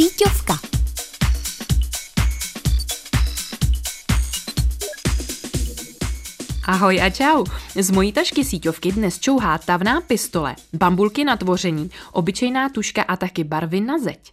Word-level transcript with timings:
Síťovka. 0.00 0.56
Ahoj 6.64 7.00
a 7.00 7.10
čau. 7.12 7.44
Z 7.76 7.90
mojí 7.90 8.12
tašky 8.12 8.44
síťovky 8.44 8.92
dnes 8.92 9.20
čouhá 9.20 9.58
tavná 9.58 10.00
pistole, 10.00 10.56
bambulky 10.72 11.24
na 11.24 11.36
tvoření, 11.36 11.90
obyčejná 12.12 12.68
tuška 12.68 13.02
a 13.02 13.16
taky 13.16 13.44
barvy 13.44 13.80
na 13.80 13.98
zeď. 13.98 14.32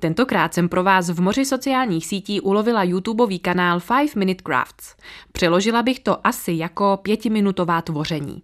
Tentokrát 0.00 0.54
jsem 0.54 0.68
pro 0.68 0.82
vás 0.82 1.10
v 1.10 1.20
moři 1.20 1.44
sociálních 1.44 2.06
sítí 2.06 2.40
ulovila 2.40 2.82
YouTubeový 2.82 3.38
kanál 3.38 3.80
5 3.80 4.16
Minute 4.16 4.42
Crafts. 4.46 4.94
Přeložila 5.32 5.82
bych 5.82 6.00
to 6.00 6.26
asi 6.26 6.52
jako 6.52 6.98
pětiminutová 7.02 7.82
tvoření. 7.82 8.42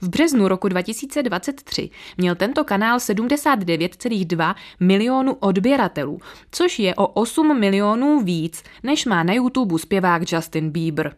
V 0.00 0.08
březnu 0.08 0.48
roku 0.48 0.68
2023 0.68 1.90
měl 2.16 2.34
tento 2.34 2.64
kanál 2.64 2.98
79,2 2.98 4.54
milionů 4.80 5.34
odběratelů, 5.34 6.20
což 6.50 6.78
je 6.78 6.94
o 6.94 7.06
8 7.06 7.60
milionů 7.60 8.20
víc, 8.20 8.62
než 8.82 9.06
má 9.06 9.22
na 9.22 9.32
YouTube 9.32 9.78
zpěvák 9.78 10.32
Justin 10.32 10.70
Bieber. 10.70 11.16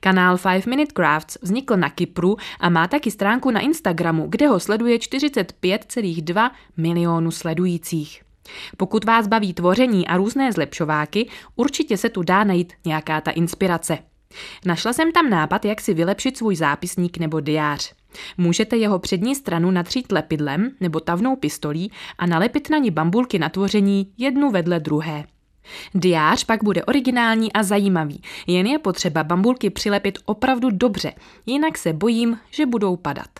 Kanál 0.00 0.38
5 0.38 0.66
Minute 0.66 0.92
Crafts 0.92 1.38
vznikl 1.42 1.76
na 1.76 1.90
Kypru 1.90 2.36
a 2.60 2.68
má 2.68 2.88
taky 2.88 3.10
stránku 3.10 3.50
na 3.50 3.60
Instagramu, 3.60 4.26
kde 4.28 4.46
ho 4.46 4.60
sleduje 4.60 4.98
45,2 4.98 6.50
milionů 6.76 7.30
sledujících. 7.30 8.22
Pokud 8.76 9.04
vás 9.04 9.26
baví 9.26 9.54
tvoření 9.54 10.08
a 10.08 10.16
různé 10.16 10.52
zlepšováky, 10.52 11.28
určitě 11.56 11.96
se 11.96 12.08
tu 12.08 12.22
dá 12.22 12.44
najít 12.44 12.72
nějaká 12.84 13.20
ta 13.20 13.30
inspirace. 13.30 13.98
Našla 14.66 14.92
jsem 14.92 15.12
tam 15.12 15.30
nápad, 15.30 15.64
jak 15.64 15.80
si 15.80 15.94
vylepšit 15.94 16.36
svůj 16.36 16.56
zápisník 16.56 17.18
nebo 17.18 17.40
diář. 17.40 17.94
Můžete 18.38 18.76
jeho 18.76 18.98
přední 18.98 19.34
stranu 19.34 19.70
natřít 19.70 20.12
lepidlem 20.12 20.70
nebo 20.80 21.00
tavnou 21.00 21.36
pistolí 21.36 21.92
a 22.18 22.26
nalepit 22.26 22.70
na 22.70 22.78
ní 22.78 22.90
bambulky 22.90 23.38
na 23.38 23.48
tvoření 23.48 24.12
jednu 24.18 24.50
vedle 24.50 24.80
druhé. 24.80 25.24
Diář 25.94 26.44
pak 26.44 26.64
bude 26.64 26.84
originální 26.84 27.52
a 27.52 27.62
zajímavý, 27.62 28.22
jen 28.46 28.66
je 28.66 28.78
potřeba 28.78 29.24
bambulky 29.24 29.70
přilepit 29.70 30.18
opravdu 30.24 30.70
dobře, 30.70 31.12
jinak 31.46 31.78
se 31.78 31.92
bojím, 31.92 32.38
že 32.50 32.66
budou 32.66 32.96
padat. 32.96 33.30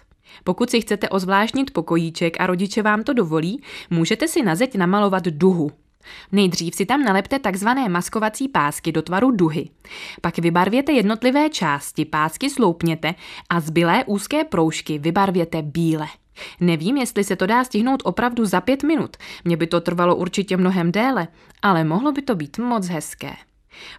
Pokud 0.45 0.71
si 0.71 0.81
chcete 0.81 1.09
ozvláštnit 1.09 1.71
pokojíček 1.71 2.41
a 2.41 2.47
rodiče 2.47 2.83
vám 2.83 3.03
to 3.05 3.13
dovolí, 3.13 3.63
můžete 3.91 4.29
si 4.29 4.43
na 4.43 4.55
zeď 4.55 4.75
namalovat 4.75 5.25
duhu. 5.25 5.71
Nejdřív 6.33 6.75
si 6.75 6.87
tam 6.87 7.05
nalepte 7.05 7.39
takzvané 7.39 7.89
maskovací 7.89 8.49
pásky 8.49 8.93
do 8.93 9.03
tvaru 9.03 9.31
duhy. 9.31 9.69
Pak 10.21 10.39
vybarvěte 10.39 10.93
jednotlivé 10.93 11.51
části, 11.51 12.05
pásky 12.05 12.51
sloupněte 12.51 13.15
a 13.51 13.61
zbylé 13.61 14.05
úzké 14.05 14.45
proužky 14.45 14.99
vybarvěte 14.99 15.63
bíle. 15.63 16.07
Nevím, 16.61 16.97
jestli 16.97 17.25
se 17.25 17.37
to 17.37 17.47
dá 17.47 17.65
stihnout 17.65 18.03
opravdu 18.05 18.45
za 18.45 18.61
pět 18.61 18.83
minut. 18.83 19.17
Mně 19.45 19.57
by 19.57 19.67
to 19.67 19.81
trvalo 19.81 20.17
určitě 20.17 20.57
mnohem 20.57 20.93
déle, 20.93 21.29
ale 21.63 21.85
mohlo 21.85 22.13
by 22.13 22.23
to 22.23 22.35
být 22.35 22.59
moc 22.59 22.89
hezké. 22.89 23.33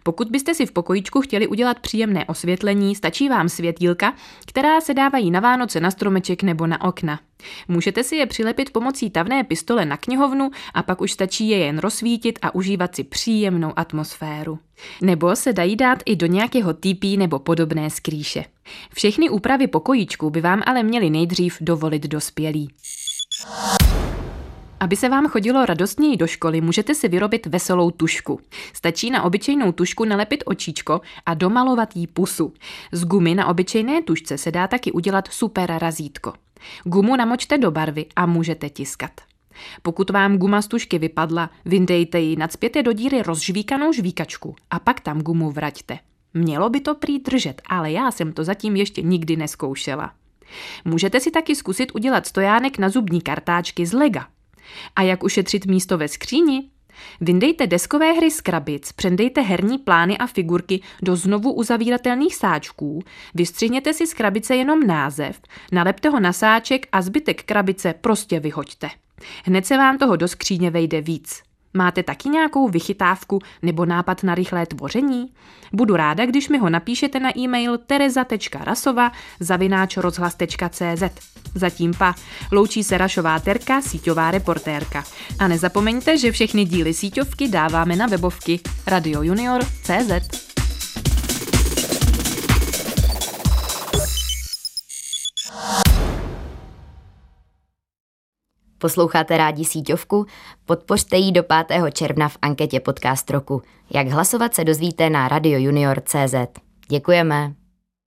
Pokud 0.04 0.28
byste 0.28 0.54
si 0.54 0.66
v 0.66 0.72
pokojíčku 0.72 1.22
chtěli 1.22 1.48
udělat 1.48 1.80
příjemné 1.80 2.26
osvětlení, 2.26 2.96
stačí 2.96 3.30
vám 3.30 3.50
světílka, 3.50 4.14
která 4.46 4.82
se 4.82 4.94
dávají 4.94 5.32
na 5.32 5.40
Vánoce 5.40 5.80
na 5.80 5.92
stromeček 5.92 6.44
nebo 6.44 6.68
na 6.68 6.82
okna. 6.82 7.20
Můžete 7.68 8.04
si 8.04 8.16
je 8.16 8.26
přilepit 8.26 8.70
pomocí 8.70 9.10
tavné 9.10 9.44
pistole 9.44 9.86
na 9.86 9.98
knihovnu 9.98 10.52
a 10.74 10.84
pak 10.84 11.02
už 11.02 11.12
stačí 11.12 11.50
je 11.50 11.58
jen 11.58 11.80
rozsvítit 11.80 12.40
a 12.42 12.56
užívat 12.56 12.96
si 12.96 13.04
příjemnou 13.04 13.74
atmosféru. 13.76 14.60
Nebo 15.02 15.36
se 15.36 15.54
dají 15.54 15.76
dát 15.76 16.00
i 16.06 16.16
do 16.16 16.26
nějakého 16.26 16.74
týpí 16.74 17.18
nebo 17.18 17.40
podobné 17.40 17.90
skrýše. 17.90 18.46
Všechny 18.94 19.30
úpravy 19.30 19.68
pokojíčku 19.68 20.30
by 20.30 20.42
vám 20.42 20.64
ale 20.66 20.84
měli 20.84 21.10
nejdřív 21.10 21.58
dovolit 21.62 22.04
dospělí. 22.08 22.70
Aby 24.84 24.96
se 24.96 25.10
vám 25.10 25.28
chodilo 25.28 25.66
radostněji 25.66 26.18
do 26.18 26.28
školy, 26.28 26.62
můžete 26.62 26.96
si 26.96 27.08
vyrobit 27.08 27.46
veselou 27.46 27.92
tušku. 27.92 28.40
Stačí 28.74 29.12
na 29.12 29.24
obyčejnou 29.24 29.72
tušku 29.72 30.06
nalepit 30.06 30.44
očičko 30.46 31.02
a 31.26 31.34
domalovat 31.34 31.96
jí 31.96 32.08
pusu. 32.08 32.54
Z 32.92 33.06
gumy 33.06 33.36
na 33.36 33.48
obyčejné 33.48 34.02
tušce 34.02 34.38
se 34.38 34.52
dá 34.52 34.68
taky 34.68 34.92
udělat 34.92 35.28
super 35.28 35.78
razítko. 35.78 36.34
Gumu 36.84 37.16
namočte 37.16 37.58
do 37.58 37.72
barvy 37.72 38.06
a 38.16 38.26
můžete 38.26 38.70
tiskat. 38.70 39.12
Pokud 39.82 40.10
vám 40.10 40.38
guma 40.38 40.62
z 40.62 40.68
tušky 40.68 41.00
vypadla, 41.00 41.50
vyndejte 41.66 42.20
ji, 42.20 42.36
nadspěte 42.36 42.84
do 42.84 42.94
díry 42.94 43.22
rozžvíkanou 43.22 43.94
žvíkačku 43.94 44.56
a 44.72 44.80
pak 44.80 45.00
tam 45.00 45.22
gumu 45.22 45.52
vraťte. 45.52 46.00
Mělo 46.34 46.70
by 46.70 46.80
to 46.80 46.96
prý 46.96 47.20
držet, 47.20 47.62
ale 47.70 47.92
já 47.92 48.12
jsem 48.12 48.34
to 48.34 48.44
zatím 48.44 48.76
ještě 48.76 49.02
nikdy 49.02 49.36
neskoušela. 49.36 50.14
Můžete 50.86 51.20
si 51.20 51.32
taky 51.32 51.56
zkusit 51.56 51.96
udělat 51.96 52.28
stojánek 52.28 52.78
na 52.78 52.90
zubní 52.90 53.22
kartáčky 53.22 53.86
z 53.86 53.94
lega. 53.94 54.28
A 54.96 55.02
jak 55.02 55.24
ušetřit 55.24 55.66
místo 55.66 55.98
ve 55.98 56.08
skříni? 56.08 56.70
Vyndejte 57.22 57.68
deskové 57.68 58.14
hry 58.14 58.32
z 58.32 58.42
krabic, 58.42 58.92
přendejte 58.92 59.42
herní 59.42 59.78
plány 59.78 60.18
a 60.18 60.28
figurky 60.28 60.82
do 61.02 61.16
znovu 61.16 61.54
uzavíratelných 61.54 62.36
sáčků, 62.36 63.04
vystřihněte 63.36 63.94
si 63.94 64.08
z 64.08 64.14
krabice 64.14 64.56
jenom 64.56 64.88
název, 64.88 65.42
nalepte 65.72 66.10
ho 66.10 66.20
na 66.20 66.34
sáček 66.34 66.88
a 66.92 67.02
zbytek 67.02 67.44
krabice 67.44 67.94
prostě 68.02 68.40
vyhoďte. 68.40 68.90
Hned 69.46 69.66
se 69.66 69.78
vám 69.78 69.98
toho 69.98 70.16
do 70.16 70.28
skříně 70.28 70.72
vejde 70.72 71.02
víc. 71.02 71.44
Máte 71.74 72.04
taky 72.04 72.30
nějakou 72.30 72.70
vychytávku 72.70 73.40
nebo 73.62 73.86
nápad 73.86 74.24
na 74.24 74.36
rychlé 74.36 74.66
tvoření? 74.66 75.34
Budu 75.74 75.96
ráda, 75.96 76.26
když 76.26 76.50
mi 76.50 76.58
ho 76.58 76.70
napíšete 76.70 77.20
na 77.20 77.38
e-mail 77.38 77.78
tereza.rasova. 77.78 79.12
Zatím 81.56 81.94
pa, 81.94 82.16
loučí 82.52 82.84
se 82.84 82.98
Rašová 82.98 83.40
Terka, 83.40 83.82
síťová 83.82 84.32
reportérka. 84.32 85.04
A 85.40 85.48
nezapomeňte, 85.48 86.18
že 86.18 86.32
všechny 86.32 86.66
díly 86.66 86.94
síťovky 86.94 87.48
dáváme 87.48 87.96
na 87.96 88.08
webovky 88.08 88.60
radiojunior.cz. 88.88 90.43
Posloucháte 98.84 99.38
rádi 99.38 99.66
síťovku? 99.66 100.26
Podpořte 100.66 101.18
ji 101.18 101.32
do 101.32 101.44
5. 101.44 101.92
června 101.94 102.30
v 102.30 102.38
anketě 102.42 102.80
Podcast 102.80 103.30
roku. 103.30 103.62
Jak 103.94 104.08
hlasovat 104.08 104.54
se 104.54 104.64
dozvíte 104.64 105.10
na 105.10 105.28
radiojunior.cz. 105.28 106.36
Děkujeme. 106.90 107.63